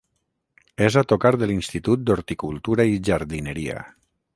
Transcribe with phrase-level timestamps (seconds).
[0.85, 3.83] És a tocar de l'Institut d'Horticultura i Jardineria.